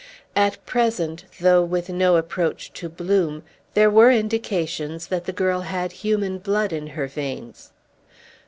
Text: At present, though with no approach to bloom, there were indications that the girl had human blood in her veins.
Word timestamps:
At 0.35 0.65
present, 0.65 1.25
though 1.41 1.61
with 1.61 1.89
no 1.89 2.15
approach 2.15 2.73
to 2.73 2.89
bloom, 2.89 3.43
there 3.75 3.91
were 3.91 4.09
indications 4.09 5.05
that 5.09 5.25
the 5.25 5.31
girl 5.31 5.61
had 5.61 5.91
human 5.91 6.39
blood 6.39 6.73
in 6.73 6.87
her 6.87 7.05
veins. 7.05 7.71